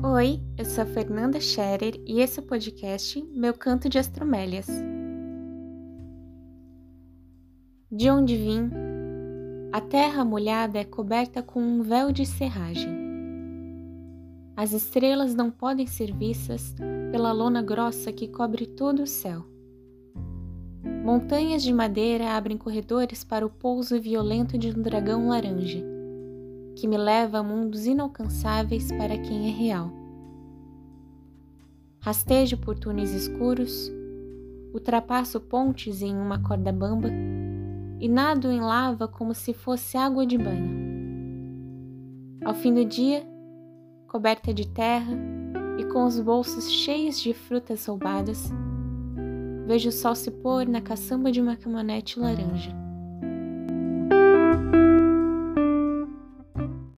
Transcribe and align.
Oi, 0.00 0.40
eu 0.56 0.64
sou 0.64 0.84
a 0.84 0.86
Fernanda 0.86 1.40
Scherer 1.40 2.00
e 2.06 2.20
esse 2.20 2.38
é 2.38 2.42
o 2.42 2.46
podcast 2.46 3.20
Meu 3.34 3.52
Canto 3.52 3.88
de 3.88 3.98
Astromélias. 3.98 4.68
De 7.90 8.08
onde 8.08 8.36
vim, 8.36 8.70
a 9.72 9.80
terra 9.80 10.24
molhada 10.24 10.78
é 10.78 10.84
coberta 10.84 11.42
com 11.42 11.60
um 11.60 11.82
véu 11.82 12.12
de 12.12 12.24
serragem. 12.24 12.96
As 14.56 14.72
estrelas 14.72 15.34
não 15.34 15.50
podem 15.50 15.88
ser 15.88 16.14
vistas 16.14 16.76
pela 17.10 17.32
lona 17.32 17.60
grossa 17.60 18.12
que 18.12 18.28
cobre 18.28 18.66
todo 18.66 19.02
o 19.02 19.06
céu. 19.06 19.44
Montanhas 21.04 21.60
de 21.60 21.72
madeira 21.72 22.36
abrem 22.36 22.56
corredores 22.56 23.24
para 23.24 23.44
o 23.44 23.50
pouso 23.50 24.00
violento 24.00 24.56
de 24.56 24.68
um 24.68 24.80
dragão 24.80 25.26
laranja 25.26 25.97
que 26.78 26.86
me 26.86 26.96
leva 26.96 27.38
a 27.38 27.42
mundos 27.42 27.86
inalcançáveis 27.86 28.92
para 28.92 29.18
quem 29.18 29.48
é 29.48 29.50
real. 29.50 29.90
Rastejo 31.98 32.56
por 32.56 32.78
túneis 32.78 33.12
escuros, 33.12 33.90
ultrapasso 34.72 35.40
pontes 35.40 36.02
em 36.02 36.14
uma 36.14 36.38
corda 36.38 36.70
bamba 36.70 37.08
e 37.98 38.08
nado 38.08 38.48
em 38.52 38.60
lava 38.60 39.08
como 39.08 39.34
se 39.34 39.52
fosse 39.52 39.96
água 39.96 40.24
de 40.24 40.38
banho. 40.38 40.78
Ao 42.44 42.54
fim 42.54 42.72
do 42.72 42.84
dia, 42.84 43.26
coberta 44.06 44.54
de 44.54 44.68
terra 44.68 45.18
e 45.78 45.84
com 45.86 46.04
os 46.04 46.20
bolsos 46.20 46.70
cheios 46.70 47.20
de 47.20 47.34
frutas 47.34 47.86
roubadas, 47.86 48.52
vejo 49.66 49.88
o 49.88 49.92
sol 49.92 50.14
se 50.14 50.30
pôr 50.30 50.64
na 50.64 50.80
caçamba 50.80 51.32
de 51.32 51.40
uma 51.40 51.56
caminhonete 51.56 52.20
laranja. 52.20 52.87